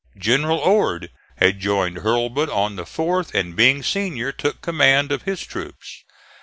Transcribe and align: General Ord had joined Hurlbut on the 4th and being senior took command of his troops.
General 0.17 0.57
Ord 0.57 1.11
had 1.35 1.59
joined 1.59 1.97
Hurlbut 1.97 2.49
on 2.49 2.75
the 2.75 2.85
4th 2.85 3.35
and 3.35 3.55
being 3.55 3.83
senior 3.83 4.31
took 4.31 4.59
command 4.59 5.11
of 5.11 5.21
his 5.29 5.43
troops. 5.45 6.03